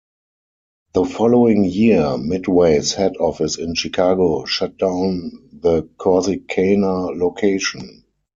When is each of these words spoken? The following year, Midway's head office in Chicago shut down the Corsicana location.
The 0.93 1.05
following 1.05 1.63
year, 1.63 2.17
Midway's 2.17 2.95
head 2.95 3.17
office 3.19 3.59
in 3.59 3.75
Chicago 3.75 4.45
shut 4.45 4.75
down 4.79 5.49
the 5.53 5.83
Corsicana 5.99 7.15
location. 7.15 8.03